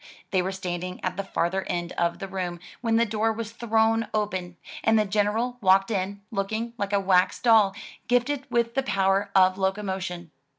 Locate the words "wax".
6.99-7.39